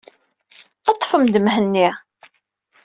Ḍḍfem-d 0.91 1.35
Mhenni. 1.43 1.89